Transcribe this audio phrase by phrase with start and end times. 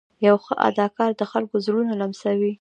[0.27, 2.53] یو ښه اداکار د خلکو زړونه لمسوي.